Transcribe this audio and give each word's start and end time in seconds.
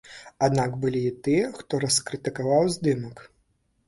Аднак 0.45 0.71
былі 0.85 1.01
і 1.09 1.11
тыя, 1.27 1.51
хто 1.57 1.79
раскрытыкаваў 1.83 2.71
здымак. 2.77 3.23